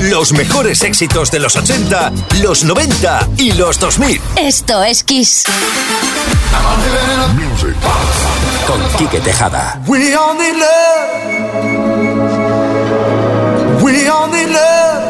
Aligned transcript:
Los 0.00 0.32
mejores 0.32 0.82
éxitos 0.82 1.30
de 1.30 1.40
los 1.40 1.56
80, 1.56 2.12
los 2.40 2.64
90 2.64 3.28
y 3.36 3.52
los 3.52 3.78
2000. 3.78 4.18
Esto 4.36 4.82
es 4.82 5.04
Kiss. 5.04 5.44
Music 7.34 7.76
con 8.66 8.80
Quique 8.96 9.20
Tejada. 9.20 9.78
We 9.86 10.14
all 10.14 10.34
need 10.38 10.56
love. 10.56 11.10
We 13.82 14.08
all 14.08 14.30
need 14.30 14.48
love. 14.48 15.02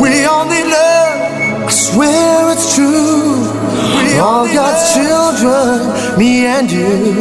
We 0.00 0.24
all 0.24 0.46
need 0.46 0.66
love. 0.66 1.66
I 1.66 1.70
swear 1.70 2.52
it's 2.52 2.74
true. 2.74 3.50
We 4.02 4.18
all 4.18 4.46
got 4.46 4.78
children, 4.94 5.92
me 6.18 6.46
and 6.46 6.70
you. 6.70 7.14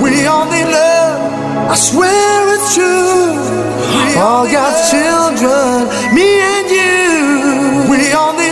We 0.00 0.26
all 0.26 0.44
need 0.46 0.68
love. 0.68 1.70
I 1.70 1.74
swear 1.74 2.54
it's 2.54 2.74
true. 2.76 3.67
All 4.16 4.46
got 4.46 4.74
children, 4.90 5.88
me 6.14 6.28
and 6.40 6.68
you. 6.70 7.90
We 7.90 8.12
all 8.12 8.34
need 8.36 8.47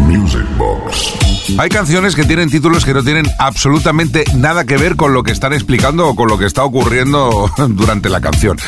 Music 0.07 0.47
Box. 0.57 1.32
Hay 1.59 1.69
canciones 1.69 2.17
que 2.17 2.25
tienen 2.25 2.51
títulos 2.51 2.85
que 2.85 2.95
no 2.95 3.03
tienen 3.03 3.27
absolutamente 3.39 4.25
nada 4.35 4.65
que 4.65 4.77
ver 4.77 4.97
con 4.97 5.13
lo 5.13 5.23
que 5.23 5.33
están 5.33 5.53
explicando 5.53 6.09
o 6.09 6.17
con 6.17 6.29
lo 6.29 6.39
que 6.39 6.47
está 6.47 6.65
ocurriendo 6.65 7.51
durante 7.69 8.09
la 8.09 8.21
canción. 8.21 8.59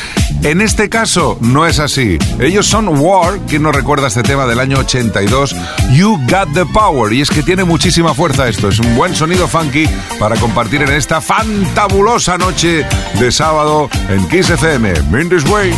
En 0.43 0.61
este 0.61 0.87
caso 0.89 1.37
no 1.41 1.65
es 1.65 1.79
así. 1.79 2.17
Ellos 2.39 2.67
son 2.67 2.87
War, 2.87 3.39
quien 3.47 3.63
nos 3.63 3.75
recuerda 3.75 4.07
este 4.07 4.23
tema 4.23 4.45
del 4.45 4.59
año 4.59 4.77
82, 4.79 5.55
You 5.93 6.19
Got 6.29 6.53
the 6.53 6.65
Power. 6.65 7.11
Y 7.11 7.21
es 7.21 7.29
que 7.29 7.41
tiene 7.41 7.63
muchísima 7.63 8.13
fuerza 8.13 8.47
esto. 8.47 8.69
Es 8.69 8.79
un 8.79 8.95
buen 8.95 9.15
sonido 9.15 9.47
funky 9.47 9.87
para 10.19 10.35
compartir 10.35 10.81
en 10.83 10.91
esta 10.91 11.21
fantabulosa 11.21 12.37
noche 12.37 12.85
de 13.19 13.31
sábado 13.31 13.89
en 14.09 14.27
Kiss 14.27 14.49
FM. 14.49 14.93
In 15.19 15.29
this 15.29 15.43
way. 15.45 15.73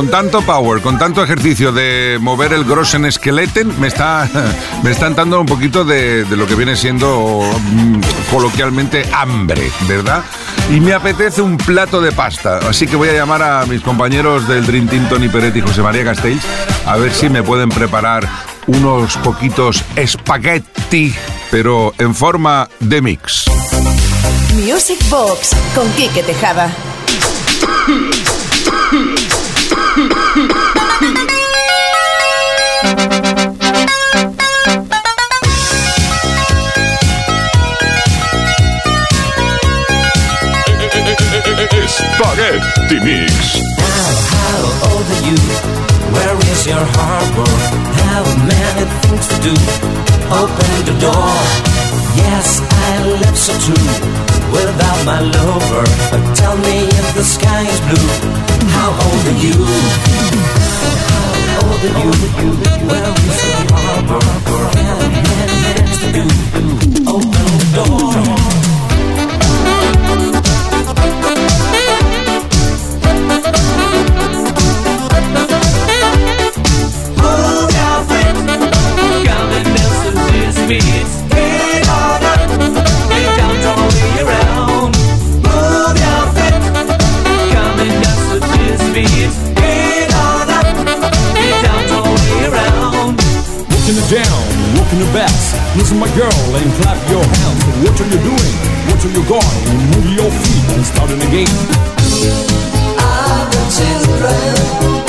Con 0.00 0.08
tanto 0.08 0.40
power, 0.40 0.80
con 0.80 0.98
tanto 0.98 1.22
ejercicio 1.22 1.72
de 1.72 2.16
mover 2.22 2.54
el 2.54 2.64
grossen 2.64 3.04
esqueleten, 3.04 3.78
me 3.78 3.86
está, 3.86 4.26
me 4.82 4.92
está 4.92 5.06
entrando 5.06 5.38
un 5.38 5.44
poquito 5.44 5.84
de, 5.84 6.24
de 6.24 6.36
lo 6.38 6.46
que 6.46 6.54
viene 6.54 6.74
siendo 6.74 7.42
mm, 7.42 8.00
coloquialmente 8.30 9.06
hambre, 9.12 9.70
¿verdad? 9.86 10.24
Y 10.70 10.80
me 10.80 10.94
apetece 10.94 11.42
un 11.42 11.58
plato 11.58 12.00
de 12.00 12.12
pasta. 12.12 12.60
Así 12.66 12.86
que 12.86 12.96
voy 12.96 13.10
a 13.10 13.12
llamar 13.12 13.42
a 13.42 13.66
mis 13.66 13.82
compañeros 13.82 14.48
del 14.48 14.64
Dream 14.64 14.88
Team, 14.88 15.06
Tony 15.10 15.28
Peretti 15.28 15.58
y 15.58 15.62
José 15.62 15.82
María 15.82 16.02
Castells, 16.02 16.42
a 16.86 16.96
ver 16.96 17.12
si 17.12 17.28
me 17.28 17.42
pueden 17.42 17.68
preparar 17.68 18.26
unos 18.68 19.18
poquitos 19.18 19.84
espagueti, 19.96 21.14
pero 21.50 21.92
en 21.98 22.14
forma 22.14 22.70
de 22.78 23.02
mix. 23.02 23.44
Music 24.54 24.98
Box 25.10 25.50
con 25.74 25.86
Quique 25.92 26.22
Tejada. 26.22 26.74
Spaghetti 42.20 43.00
Mix. 43.00 43.56
How 43.80 44.60
old 44.92 45.08
are 45.08 45.24
you? 45.24 45.40
Where 46.12 46.36
is 46.52 46.66
your 46.66 46.84
harbor? 46.92 47.48
How 47.96 48.20
many 48.44 48.84
things 49.00 49.24
to 49.32 49.36
do? 49.40 49.54
Open 50.28 50.72
the 50.84 50.96
door. 51.00 51.32
Yes, 52.20 52.60
I 52.60 52.92
love 53.08 53.38
so 53.38 53.56
true. 53.64 53.88
Without 54.52 55.00
my 55.08 55.20
lover, 55.32 55.84
but 56.12 56.36
tell 56.36 56.58
me 56.58 56.92
if 56.92 57.06
the 57.16 57.24
sky 57.24 57.62
is 57.64 57.80
blue. 57.88 58.08
How 58.76 58.92
old 58.92 59.24
are 59.24 59.40
you? 59.40 59.56
How 61.48 61.64
old 61.72 61.80
are 61.88 62.04
you? 62.04 62.12
Where 62.84 63.12
is 63.16 63.40
your 63.48 63.64
harbor? 63.80 64.20
How 64.76 64.96
many 65.08 65.56
things 65.72 65.96
to 66.04 66.08
do? 66.12 66.24
Open 67.16 67.46
the 67.56 67.68
door. 67.80 68.79
To 80.70 80.76
this 80.76 81.18
beat. 81.26 81.34
Get 81.34 81.88
on 81.88 82.22
up. 82.22 82.46
Get 83.10 83.30
down, 83.38 83.58
all 83.66 83.90
the 83.90 83.98
way 83.98 84.22
around. 84.22 84.94
Move 85.42 85.96
your 85.98 86.24
feet. 86.36 86.62
Come 87.50 87.80
and 87.82 87.94
dance 88.02 88.24
to 88.30 88.38
this 88.38 88.82
beat. 88.94 89.34
Get 89.58 90.14
on 90.14 90.46
up. 90.46 90.66
Get 91.34 91.56
down, 91.66 91.82
all 91.90 92.06
the 92.06 92.22
way 92.22 92.46
around. 92.46 93.18
Walking 93.66 93.98
it 93.98 94.08
down, 94.14 94.42
walking 94.78 95.00
the 95.02 95.10
best. 95.12 95.58
Listen, 95.76 95.98
my 95.98 96.10
girl, 96.14 96.42
and 96.54 96.70
clap 96.78 96.98
your 97.10 97.24
hands. 97.24 97.62
What 97.82 97.98
are 97.98 98.06
you 98.06 98.20
doing? 98.22 98.54
What 98.86 99.00
are 99.04 99.10
you 99.10 99.24
going? 99.26 99.58
Move 99.90 100.08
your 100.14 100.30
feet 100.30 100.66
and 100.70 100.86
start 100.86 101.10
it 101.10 101.18
again. 101.18 101.50
Your 104.80 104.99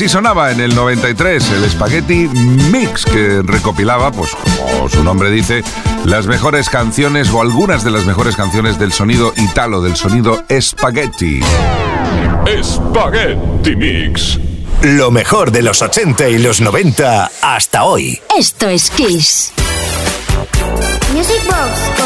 Así 0.00 0.08
sonaba 0.08 0.50
en 0.50 0.60
el 0.60 0.74
93 0.74 1.50
el 1.50 1.70
Spaghetti 1.70 2.26
Mix, 2.72 3.04
que 3.04 3.42
recopilaba, 3.44 4.10
pues 4.10 4.30
como 4.34 4.88
su 4.88 5.04
nombre 5.04 5.30
dice, 5.30 5.62
las 6.06 6.26
mejores 6.26 6.70
canciones 6.70 7.28
o 7.28 7.42
algunas 7.42 7.84
de 7.84 7.90
las 7.90 8.06
mejores 8.06 8.34
canciones 8.34 8.78
del 8.78 8.94
sonido 8.94 9.34
italo, 9.36 9.82
del 9.82 9.96
sonido 9.96 10.42
Spaghetti. 10.58 11.42
Spaghetti 12.62 13.76
Mix. 13.76 14.38
Lo 14.80 15.10
mejor 15.10 15.52
de 15.52 15.60
los 15.60 15.82
80 15.82 16.30
y 16.30 16.38
los 16.38 16.62
90 16.62 17.30
hasta 17.42 17.84
hoy. 17.84 18.18
Esto 18.38 18.70
es 18.70 18.88
Kiss. 18.88 19.52
Music 21.12 21.42
Box. 21.44 21.99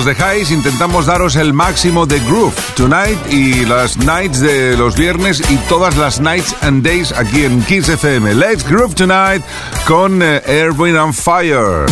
nos 0.00 0.06
dejáis, 0.06 0.50
intentamos 0.50 1.04
daros 1.04 1.36
el 1.36 1.52
máximo 1.52 2.06
de 2.06 2.20
groove 2.20 2.54
tonight 2.74 3.18
y 3.30 3.66
las 3.66 3.98
nights 3.98 4.40
de 4.40 4.74
los 4.74 4.96
viernes 4.96 5.42
y 5.50 5.56
todas 5.68 5.98
las 5.98 6.20
nights 6.20 6.54
and 6.62 6.82
days 6.82 7.12
aquí 7.12 7.44
en 7.44 7.62
Kiss 7.64 7.86
FM. 7.90 8.34
Let's 8.34 8.66
groove 8.66 8.94
tonight 8.94 9.42
con 9.86 10.22
eh, 10.22 10.40
Airwind 10.46 10.96
and 10.96 11.12
Fire. 11.12 11.84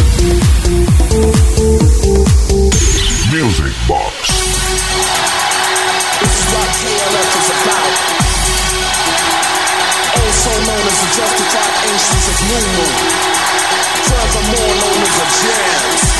Music 3.30 3.74
Box. 3.86 4.14
This 6.20 6.32
is 6.32 7.02
what 7.12 7.28
is 7.36 7.50
about. 7.60 7.92
Also 10.16 10.50
known 10.64 10.84
as 10.86 10.96
the 10.96 11.08
justified 11.12 11.74
instance 11.92 12.26
of 12.30 12.36
new 12.48 12.64
moon. 12.72 12.96
Furthermore 14.08 14.74
known 14.80 15.02
as 15.02 15.16
a 15.18 15.26
jazz. 15.44 16.17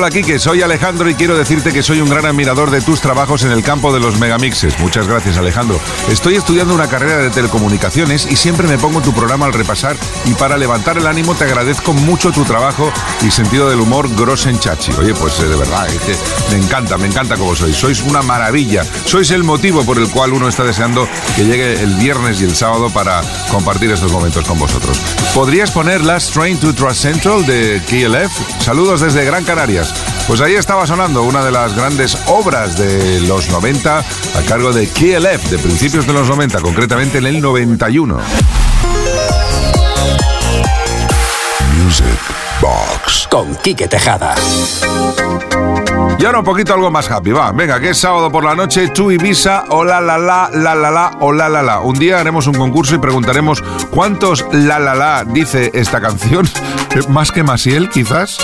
Hola 0.00 0.08
Quique, 0.08 0.38
soy 0.38 0.62
Alejandro 0.62 1.10
y 1.10 1.14
quiero 1.14 1.36
decirte 1.36 1.74
que 1.74 1.82
soy 1.82 2.00
un 2.00 2.08
gran 2.08 2.24
admirador 2.24 2.70
de 2.70 2.80
tus 2.80 3.02
trabajos 3.02 3.44
en 3.44 3.52
el 3.52 3.62
campo 3.62 3.92
de 3.92 4.00
los 4.00 4.18
megamixes. 4.18 4.78
Muchas 4.78 5.06
gracias 5.06 5.36
Alejandro. 5.36 5.78
Estoy 6.08 6.36
estudiando 6.36 6.74
una 6.74 6.88
carrera 6.88 7.18
de 7.18 7.28
telecomunicaciones 7.28 8.26
y 8.30 8.36
siempre 8.36 8.66
me 8.66 8.78
pongo 8.78 9.02
tu 9.02 9.12
programa 9.12 9.44
al 9.44 9.52
repasar 9.52 9.98
y 10.24 10.32
para 10.32 10.56
levantar 10.56 10.96
el 10.96 11.06
ánimo 11.06 11.34
te 11.34 11.44
agradezco 11.44 11.92
mucho 11.92 12.32
tu 12.32 12.46
trabajo 12.46 12.90
y 13.20 13.30
sentido 13.30 13.68
del 13.68 13.78
humor 13.78 14.08
grosen 14.16 14.58
chachi. 14.58 14.90
Oye, 14.92 15.12
pues 15.12 15.38
eh, 15.40 15.48
de 15.48 15.56
verdad, 15.56 15.86
es 15.86 15.98
que 15.98 16.16
me 16.50 16.64
encanta, 16.64 16.96
me 16.96 17.06
encanta 17.06 17.36
como 17.36 17.54
sois. 17.54 17.76
Sois 17.76 18.00
una 18.00 18.22
maravilla. 18.22 18.82
Sois 19.04 19.30
el 19.32 19.44
motivo 19.44 19.84
por 19.84 19.98
el 19.98 20.08
cual 20.08 20.32
uno 20.32 20.48
está 20.48 20.64
deseando 20.64 21.06
que 21.36 21.44
llegue 21.44 21.74
el 21.74 21.94
viernes 21.96 22.40
y 22.40 22.44
el 22.44 22.56
sábado 22.56 22.88
para 22.88 23.20
compartir 23.50 23.90
estos 23.90 24.10
momentos 24.10 24.46
con 24.46 24.58
vosotros. 24.58 24.98
¿Podrías 25.34 25.70
poner 25.70 26.02
Last 26.02 26.32
Train 26.32 26.58
to 26.58 26.74
Trust 26.74 27.02
Central 27.02 27.44
de 27.44 27.82
KLF? 27.86 28.62
Saludos 28.62 29.02
desde 29.02 29.26
Gran 29.26 29.44
Canarias. 29.44 29.89
Pues 30.26 30.40
ahí 30.40 30.54
estaba 30.54 30.86
sonando 30.86 31.24
una 31.24 31.44
de 31.44 31.50
las 31.50 31.74
grandes 31.74 32.16
obras 32.26 32.78
de 32.78 33.20
los 33.22 33.48
90 33.50 33.98
a 33.98 34.42
cargo 34.46 34.72
de 34.72 34.86
KLF, 34.88 35.50
de 35.50 35.58
principios 35.58 36.06
de 36.06 36.12
los 36.12 36.28
90, 36.28 36.60
concretamente 36.60 37.18
en 37.18 37.26
el 37.26 37.40
91. 37.40 38.18
Music 41.82 42.06
Box. 42.60 43.26
Con 43.30 43.56
Quique 43.56 43.88
Tejada. 43.88 44.34
Y 46.18 46.24
ahora 46.26 46.40
un 46.40 46.44
poquito 46.44 46.74
algo 46.74 46.90
más 46.90 47.10
happy, 47.10 47.32
va. 47.32 47.50
Venga, 47.52 47.80
que 47.80 47.90
es 47.90 47.98
sábado 47.98 48.30
por 48.30 48.44
la 48.44 48.54
noche, 48.54 48.88
tú 48.88 49.10
Ibiza, 49.10 49.64
o 49.70 49.84
la 49.84 50.00
la 50.00 50.18
la, 50.18 50.50
la 50.52 50.74
la 50.74 50.90
la, 50.90 51.12
o 51.20 51.32
la 51.32 51.48
la 51.48 51.62
la. 51.62 51.80
Un 51.80 51.98
día 51.98 52.20
haremos 52.20 52.46
un 52.46 52.54
concurso 52.54 52.94
y 52.94 52.98
preguntaremos 52.98 53.62
cuántos 53.90 54.44
la 54.52 54.78
la 54.78 54.94
la 54.94 55.24
dice 55.24 55.70
esta 55.72 56.00
canción. 56.00 56.46
Más 57.08 57.32
que 57.32 57.42
Masiel, 57.42 57.88
quizás. 57.88 58.38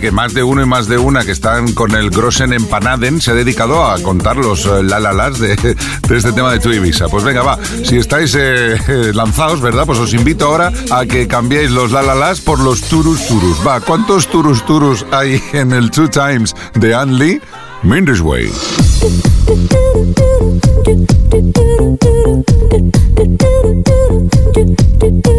Que 0.00 0.10
más 0.10 0.34
de 0.34 0.42
uno 0.42 0.62
y 0.62 0.66
más 0.66 0.88
de 0.88 0.98
una 0.98 1.24
que 1.24 1.32
están 1.32 1.72
con 1.72 1.94
el 1.94 2.10
Grossen 2.10 2.52
Empanaden 2.52 3.20
se 3.20 3.30
ha 3.30 3.34
dedicado 3.34 3.84
a 3.84 4.00
contar 4.02 4.36
los 4.36 4.66
eh, 4.66 4.82
la 4.82 5.00
la 5.00 5.12
las 5.12 5.38
de, 5.38 5.52
este 5.52 6.32
tema 6.32 6.52
de 6.52 6.60
tu 6.60 6.70
Ibiza. 6.70 7.08
Pues 7.08 7.24
venga, 7.24 7.42
va. 7.42 7.58
Si 7.84 7.96
estáis 7.96 8.36
eh, 8.38 8.78
lanzados, 9.14 9.60
¿verdad? 9.60 9.86
Pues 9.86 9.98
os 9.98 10.14
invito 10.14 10.46
ahora 10.46 10.72
a 10.90 11.06
que 11.06 11.26
cambiéis 11.26 11.70
los 11.70 11.92
la 11.92 12.02
la 12.02 12.14
las 12.14 12.40
por 12.40 12.60
los 12.60 12.82
turus 12.82 13.26
turus. 13.26 13.58
Va, 13.66 13.80
¿cuántos 13.80 14.28
turus 14.28 14.64
turus 14.66 15.04
hay 15.10 15.42
en 15.52 15.72
el 15.72 15.90
Two 15.90 16.08
Times 16.08 16.54
de 16.74 16.94
Anne 16.94 17.18
Lee? 17.18 17.40
Minders 17.82 18.20
Way. 18.20 18.50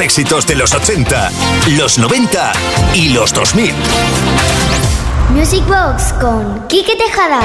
éxitos 0.00 0.46
de 0.46 0.54
los 0.54 0.74
80, 0.74 1.30
los 1.76 1.98
90 1.98 2.52
y 2.94 3.10
los 3.10 3.32
2000. 3.32 3.74
Music 5.30 5.64
Box 5.66 6.12
con 6.14 6.66
Quique 6.68 6.96
Tejada. 6.96 7.40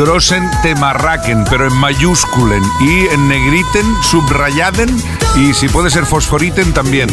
Grossen 0.00 0.50
Temarraken, 0.62 1.44
pero 1.50 1.66
en 1.66 1.76
mayúsculen 1.76 2.62
y 2.80 3.06
en 3.12 3.28
negriten, 3.28 3.84
subrayaden 4.02 4.88
y 5.36 5.52
si 5.52 5.68
puede 5.68 5.90
ser 5.90 6.06
fosforiten 6.06 6.72
también. 6.72 7.10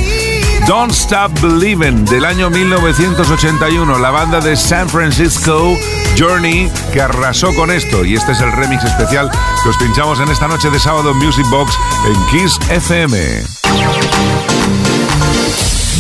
Don't 0.67 0.93
Stop 0.93 1.37
Believin' 1.41 2.05
del 2.05 2.23
año 2.23 2.49
1981, 2.49 3.99
la 3.99 4.09
banda 4.09 4.39
de 4.39 4.55
San 4.55 4.87
Francisco 4.87 5.77
Journey 6.17 6.71
que 6.93 7.01
arrasó 7.01 7.53
con 7.55 7.71
esto 7.71 8.05
y 8.05 8.15
este 8.15 8.31
es 8.31 8.39
el 8.39 8.53
remix 8.53 8.85
especial 8.85 9.29
que 9.63 9.69
os 9.69 9.75
pinchamos 9.75 10.21
en 10.21 10.29
esta 10.29 10.47
noche 10.47 10.69
de 10.69 10.79
sábado 10.79 11.11
en 11.11 11.17
Music 11.17 11.45
Box 11.49 11.73
en 12.05 12.25
Kiss 12.27 12.57
FM. 12.69 13.43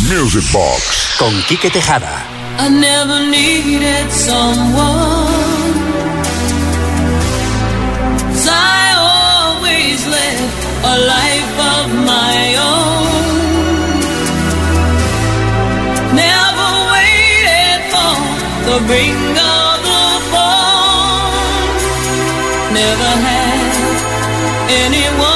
Music 0.07 0.49
Box. 0.53 1.15
Con 1.19 1.33
Quique 1.49 1.69
Tejada. 1.69 2.25
I 2.59 2.69
never 2.69 3.27
needed 3.29 4.09
someone. 4.09 5.46
A 10.83 10.95
life 11.13 11.55
of 11.75 11.87
my 12.13 12.37
own. 12.71 13.07
Never 16.23 16.69
waited 16.93 17.79
for 17.91 18.15
the 18.67 18.77
ring 18.93 19.21
of 19.37 19.75
the 19.89 20.05
phone. 20.31 21.67
Never 22.73 23.11
had 23.27 23.73
anyone 24.69 25.26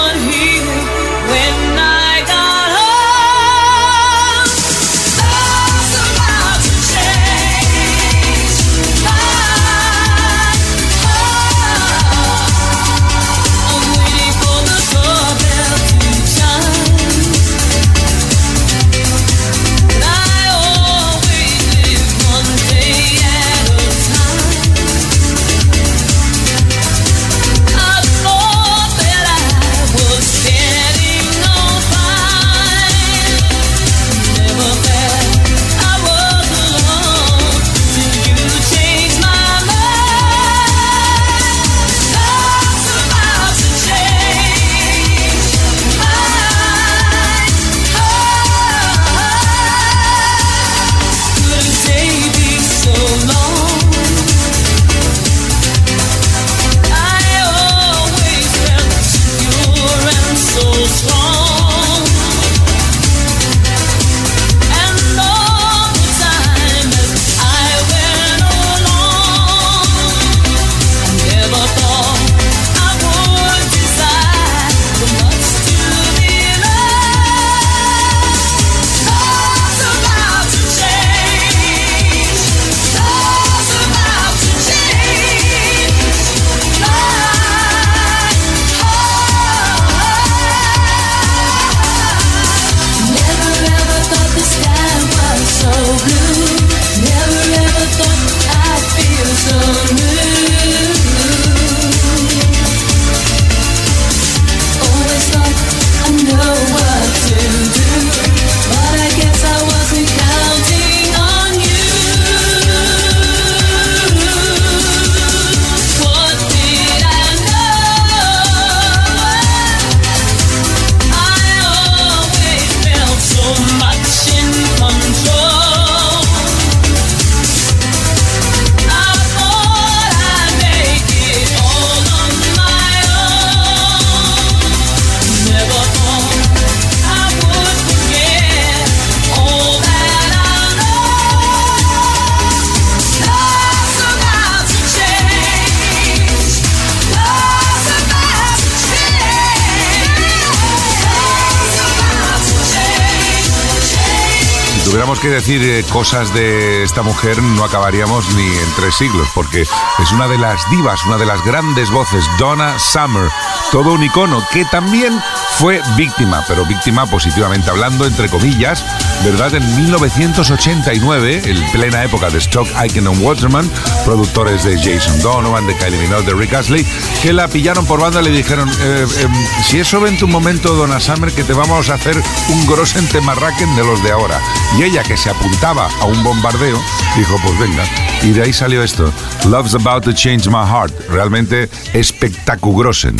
tuviéramos 154.91 155.21
que 155.21 155.29
decir 155.29 155.61
eh, 155.63 155.85
cosas 155.89 156.33
de 156.33 156.83
esta 156.83 157.01
mujer, 157.01 157.41
no 157.41 157.63
acabaríamos 157.63 158.35
ni 158.35 158.43
en 158.45 158.73
tres 158.75 158.95
siglos, 158.95 159.25
porque 159.33 159.61
es 159.61 160.11
una 160.11 160.27
de 160.27 160.37
las 160.37 160.69
divas, 160.69 161.05
una 161.05 161.17
de 161.17 161.25
las 161.25 161.41
grandes 161.45 161.89
voces, 161.89 162.25
Donna 162.37 162.77
Summer, 162.77 163.29
todo 163.71 163.93
un 163.93 164.03
icono 164.03 164.45
que 164.51 164.65
también 164.65 165.17
fue 165.51 165.81
víctima, 165.95 166.43
pero 166.45 166.65
víctima 166.65 167.05
positivamente 167.05 167.69
hablando, 167.69 168.05
entre 168.05 168.27
comillas, 168.27 168.83
¿verdad? 169.23 169.53
En 169.53 169.75
1989, 169.75 171.41
en 171.45 171.71
plena 171.71 172.03
época 172.03 172.29
de 172.29 172.39
Stock, 172.39 172.67
Aiken 172.75 173.07
and 173.07 173.21
Waterman, 173.21 173.69
productores 174.05 174.63
de 174.63 174.77
Jason 174.77 175.21
Donovan, 175.21 175.67
de 175.67 175.75
Kylie 175.75 175.99
Minogue, 175.99 176.25
de 176.25 176.33
Rick 176.33 176.53
Astley, 176.53 176.85
que 177.21 177.33
la 177.33 177.47
pillaron 177.47 177.85
por 177.85 178.01
banda 178.01 178.21
y 178.21 178.25
le 178.25 178.31
dijeron, 178.31 178.69
eh, 178.69 179.05
em, 179.19 179.31
si 179.63 179.79
eso 179.79 180.01
vente 180.01 180.25
un 180.25 180.31
momento, 180.31 180.73
Donna 180.73 180.99
Summer, 180.99 181.31
que 181.31 181.43
te 181.43 181.53
vamos 181.53 181.89
a 181.89 181.95
hacer 181.95 182.15
un 182.49 182.67
grosen 182.67 183.07
temarraquen 183.07 183.75
de 183.75 183.83
los 183.83 184.03
de 184.03 184.11
ahora. 184.11 184.39
Y 184.77 184.83
ella, 184.83 185.03
que 185.03 185.17
se 185.17 185.29
apuntaba 185.29 185.89
a 185.99 186.05
un 186.05 186.23
bombardeo, 186.23 186.79
dijo, 187.15 187.35
pues 187.43 187.59
venga. 187.59 187.83
Y 188.23 188.31
de 188.31 188.43
ahí 188.43 188.53
salió 188.53 188.83
esto, 188.83 189.11
Love's 189.45 189.75
About 189.75 190.03
to 190.03 190.13
Change 190.13 190.47
My 190.49 190.65
Heart, 190.65 191.09
realmente 191.09 191.69
espectacugrosen. 191.93 193.17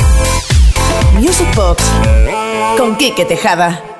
Music 1.14 1.48
Box 1.56 1.84
con 2.78 2.96
Quique 2.96 3.26
Tejada. 3.26 3.91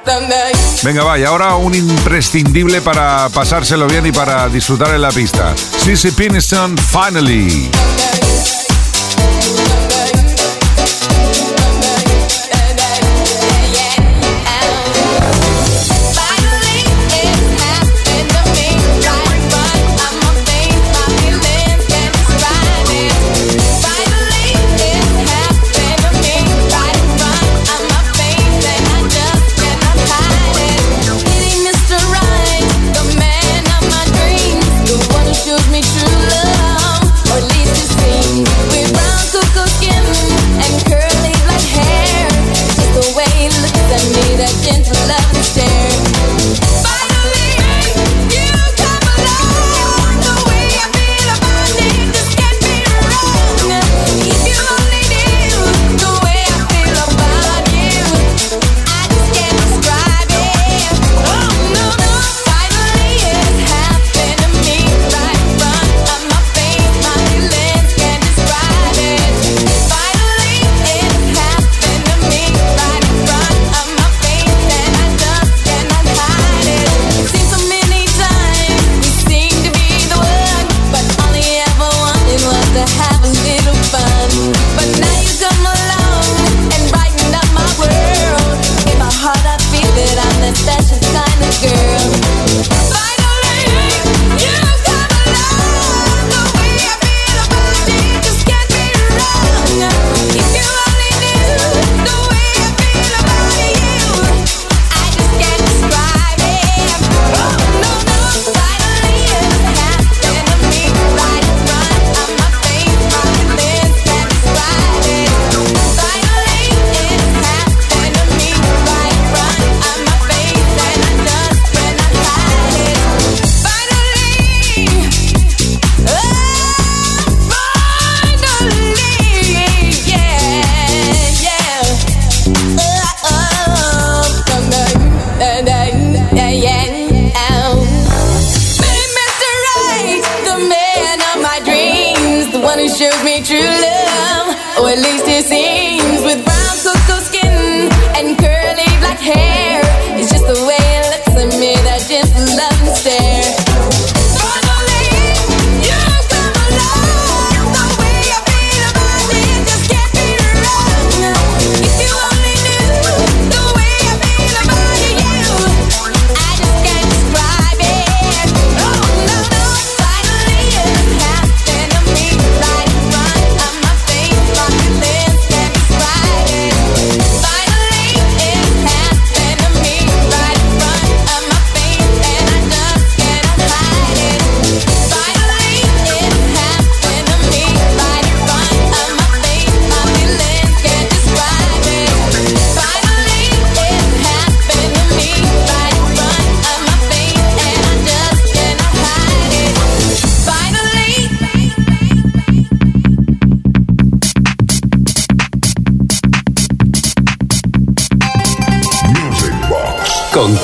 Venga, 0.84 1.04
va, 1.04 1.20
y 1.20 1.24
ahora 1.24 1.56
un 1.56 1.76
imprescindible 1.76 2.82
para 2.82 3.30
pasárselo 3.30 3.88
bien 3.88 4.06
y 4.06 4.12
para 4.12 4.48
disfrutar 4.50 4.94
en 4.94 5.02
la 5.02 5.10
pista. 5.10 5.54
Sissy 5.56 6.12
Piniston, 6.12 6.76
Finally. 6.78 7.70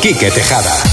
Quique 0.02 0.30
Tejada. 0.30 0.87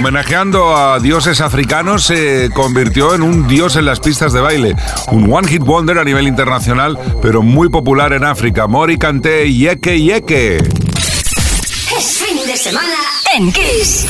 Homenajeando 0.00 0.74
a 0.74 0.98
dioses 0.98 1.42
africanos, 1.42 2.04
se 2.04 2.48
convirtió 2.54 3.14
en 3.14 3.20
un 3.20 3.46
dios 3.46 3.76
en 3.76 3.84
las 3.84 4.00
pistas 4.00 4.32
de 4.32 4.40
baile. 4.40 4.74
Un 5.12 5.30
one 5.30 5.46
hit 5.46 5.62
wonder 5.62 5.98
a 5.98 6.04
nivel 6.04 6.26
internacional, 6.26 6.98
pero 7.20 7.42
muy 7.42 7.68
popular 7.68 8.14
en 8.14 8.24
África. 8.24 8.66
Mori 8.66 8.96
Kanté 8.96 9.52
Yeke 9.52 10.00
Yeke. 10.00 10.56
Es 10.56 12.16
fin 12.16 12.38
de 12.46 12.56
semana 12.56 12.96
en 13.36 13.52
Kiss. 13.52 14.06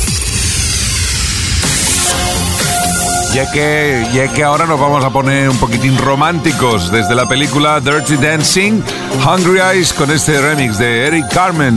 Yeke, 3.34 4.06
Yeke, 4.12 4.44
ahora 4.44 4.66
nos 4.66 4.78
vamos 4.78 5.04
a 5.04 5.10
poner 5.10 5.48
un 5.48 5.56
poquitín 5.56 5.98
románticos 5.98 6.92
desde 6.92 7.16
la 7.16 7.28
película 7.28 7.80
Dirty 7.80 8.14
Dancing, 8.14 8.80
Hungry 9.26 9.58
Eyes 9.58 9.92
con 9.92 10.12
este 10.12 10.40
remix 10.40 10.78
de 10.78 11.08
Eric 11.08 11.34
Carmen. 11.34 11.76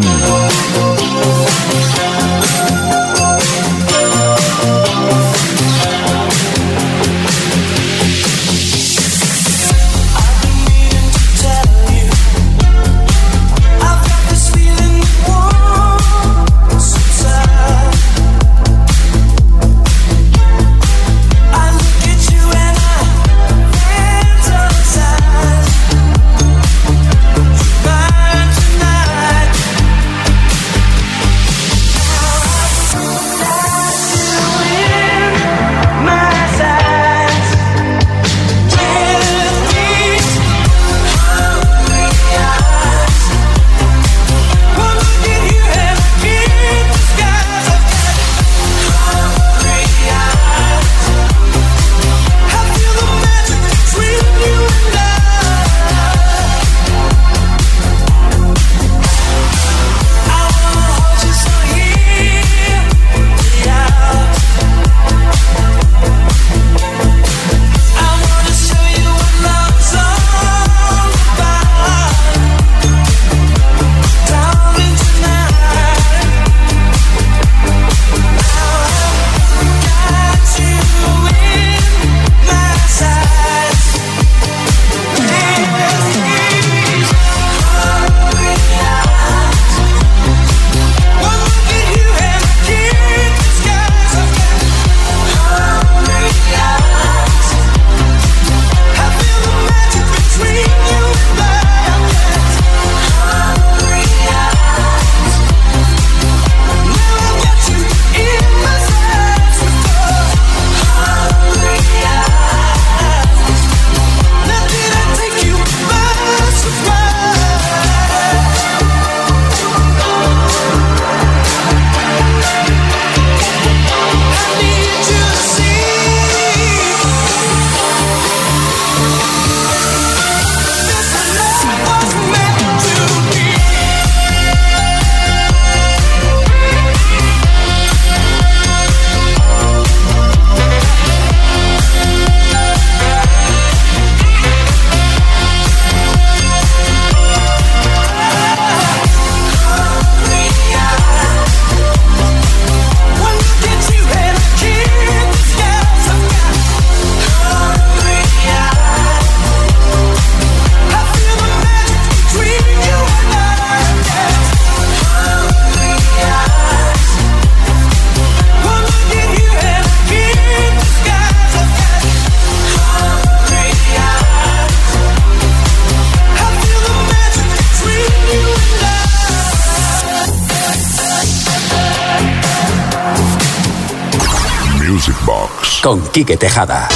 Con 185.84 186.01
Quique 186.13 186.38
Tejada. 186.38 186.88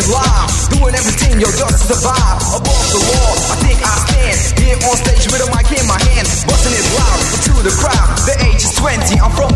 It 0.00 0.08
loud, 0.08 0.48
doing 0.72 0.94
everything, 0.96 1.36
yo, 1.36 1.48
just 1.52 1.84
to 1.84 1.92
survive. 1.92 2.40
Above 2.56 2.86
the 2.88 3.00
law, 3.04 3.30
I 3.52 3.56
think 3.60 3.78
I 3.84 3.94
stand 4.08 4.38
here 4.56 4.78
on 4.88 4.96
stage 4.96 5.24
with 5.28 5.44
a 5.44 5.48
mic 5.52 5.68
in 5.76 5.84
my 5.84 6.00
hand, 6.00 6.26
busting 6.48 6.72
it 6.72 6.86
loud 6.96 7.20
into 7.36 7.54
the 7.60 7.74
crowd. 7.76 8.08
The 8.24 8.34
age 8.48 8.64
is 8.64 8.72
20, 8.80 9.20
I'm 9.20 9.32
from 9.36 9.49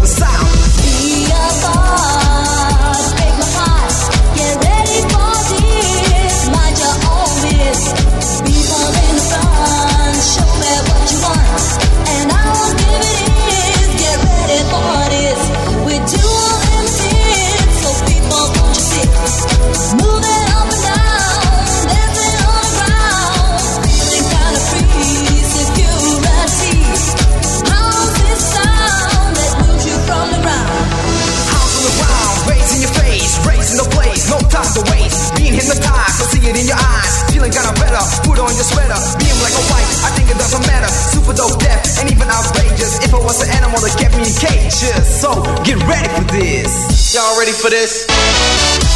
cages, 44.38 45.20
so 45.20 45.42
get 45.64 45.82
ready 45.86 46.08
for 46.08 46.24
this. 46.32 47.14
Y'all 47.14 47.38
ready 47.38 47.52
for 47.52 47.70
this? 47.70 48.93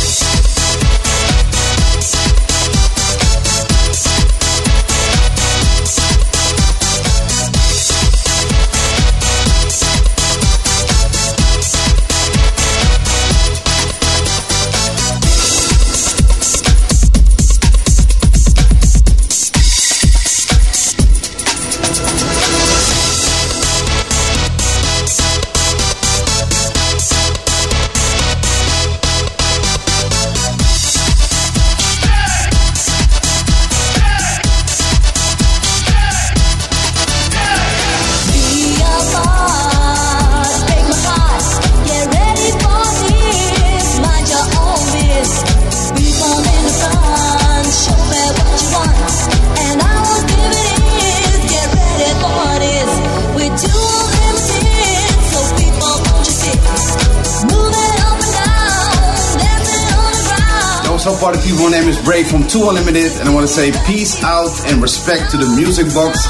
Party 61.28 61.50
people? 61.50 61.64
My 61.64 61.78
name 61.78 61.88
is 61.88 62.00
Brave 62.02 62.26
from 62.26 62.46
Too 62.46 62.68
Unlimited, 62.70 63.12
and 63.20 63.28
I 63.28 63.34
want 63.34 63.46
to 63.46 63.52
say 63.52 63.70
peace 63.86 64.22
out 64.24 64.50
and 64.70 64.80
respect 64.80 65.30
to 65.32 65.36
the 65.36 65.46
music 65.46 65.86
box. 65.92 66.26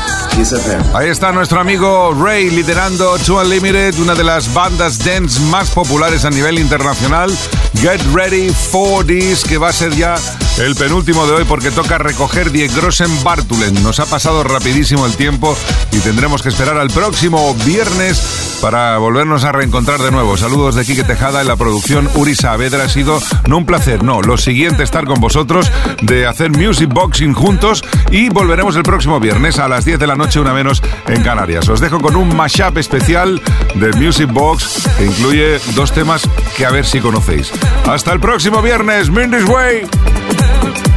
Ahí 0.95 1.09
está 1.09 1.33
nuestro 1.33 1.61
amigo 1.61 2.13
Ray 2.15 2.51
liderando 2.51 3.17
Two 3.19 3.41
Unlimited, 3.41 3.99
una 4.01 4.15
de 4.15 4.25
las 4.25 4.53
bandas 4.53 4.99
dance 4.99 5.41
más 5.51 5.71
populares 5.71 6.25
a 6.25 6.31
nivel 6.31 6.59
internacional. 6.59 7.31
Get 7.75 8.01
ready 8.13 8.49
for 8.49 9.05
this, 9.05 9.45
que 9.45 9.59
va 9.59 9.69
a 9.69 9.73
ser 9.73 9.95
ya 9.95 10.17
el 10.59 10.75
penúltimo 10.75 11.27
de 11.27 11.35
hoy 11.35 11.45
porque 11.45 11.71
toca 11.71 11.99
recoger 11.99 12.51
Die 12.51 12.69
Grossen 12.69 13.23
Bartulen. 13.23 13.83
Nos 13.83 14.01
ha 14.01 14.07
pasado 14.07 14.43
rapidísimo 14.43 15.07
el 15.07 15.17
tiempo 15.17 15.57
y 15.93 15.99
tendremos 15.99 16.43
que 16.43 16.49
esperar 16.49 16.79
al 16.79 16.91
próximo 16.91 17.55
viernes 17.65 18.59
para 18.61 18.99
volvernos 18.99 19.45
a 19.45 19.53
reencontrar 19.53 20.01
de 20.01 20.11
nuevo. 20.11 20.37
Saludos 20.37 20.75
de 20.75 20.85
Quique 20.85 21.05
Tejada 21.05 21.41
en 21.41 21.49
la 21.49 21.57
producción 21.57 22.09
Uri 22.15 22.35
Saavedra. 22.35 22.85
Ha 22.85 22.89
sido 22.89 23.21
no 23.47 23.59
un 23.59 23.67
placer, 23.67 24.03
no, 24.03 24.21
lo 24.21 24.37
siguiente 24.37 24.83
estar 24.83 25.05
con 25.05 25.21
vosotros, 25.21 25.71
de 26.03 26.27
hacer 26.27 26.51
Music 26.51 26.89
Boxing 26.93 27.35
juntos 27.35 27.85
y 28.11 28.29
volveremos 28.29 28.75
el 28.77 28.83
próximo 28.83 29.21
viernes 29.21 29.59
a 29.59 29.69
las 29.69 29.85
10 29.85 30.01
de 30.01 30.07
la 30.07 30.17
noche, 30.17 30.41
una 30.41 30.55
menos 30.55 30.83
en 31.07 31.23
Canarias. 31.23 31.69
Os 31.69 31.81
dejo 31.81 32.01
con 32.01 32.17
un 32.17 32.37
mashup 32.37 32.79
especial 32.79 33.41
de 33.75 33.93
Music 33.93 34.31
Box 34.33 34.89
que 34.99 35.07
incluye 35.07 35.61
dos 35.75 35.93
temas 35.93 36.23
que 36.57 36.67
a 36.67 36.71
ver 36.71 36.85
si 36.85 37.01
conocéis. 37.01 37.53
Hasta 37.87 38.13
el 38.13 38.19
próximo 38.19 38.61
viernes, 38.61 39.09
Mindy's 39.09 39.45
Way. 39.45 40.28
girl. 40.49 40.88